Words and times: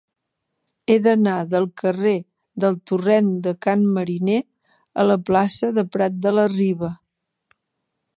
He 0.91 0.95
d'anar 1.07 1.33
del 1.49 1.67
carrer 1.81 2.13
del 2.65 2.79
Torrent 2.91 3.29
de 3.47 3.53
Can 3.65 3.83
Mariner 3.97 4.39
a 5.03 5.05
la 5.11 5.19
plaça 5.31 5.71
de 5.77 5.85
Prat 5.97 6.17
de 6.27 6.33
la 6.39 6.47
Riba. 6.55 6.91